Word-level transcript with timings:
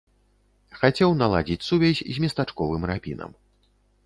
Хацеў 0.79 1.13
наладзіць 1.21 1.57
сувязь 1.69 2.01
з 2.17 2.25
местачковым 2.25 2.81
рабінам. 2.95 3.31